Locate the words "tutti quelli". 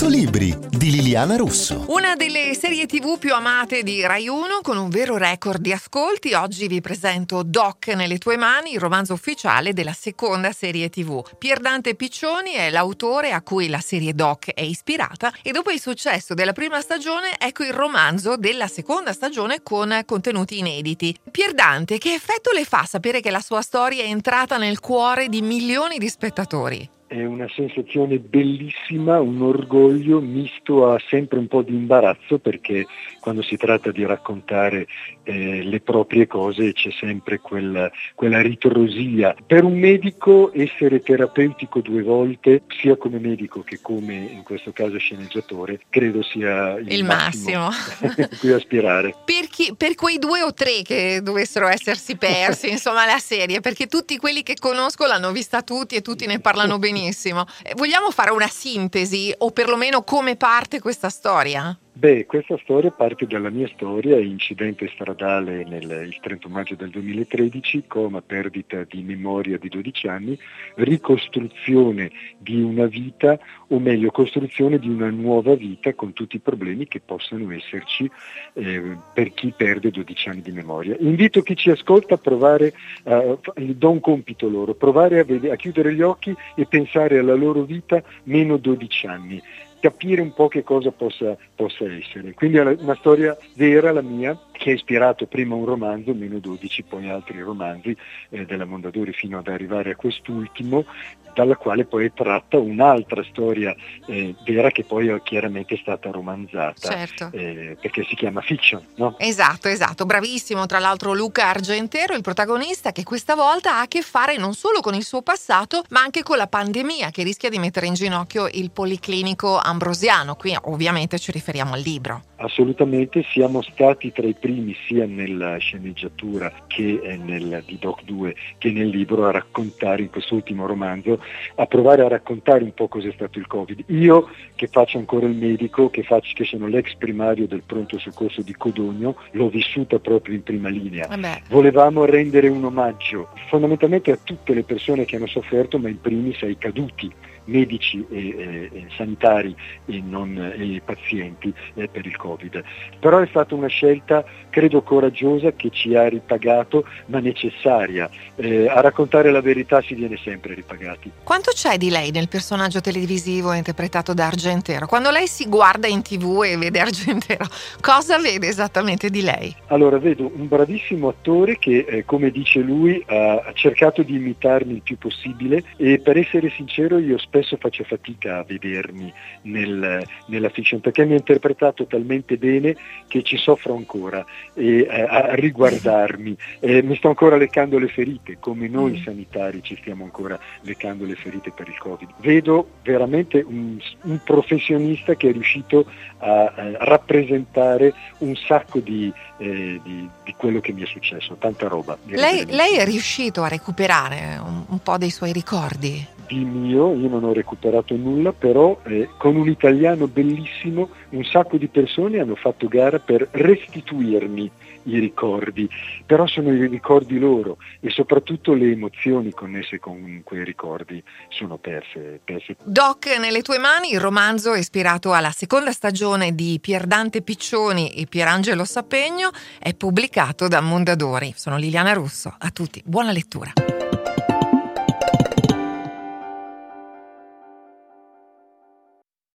53.88-54.44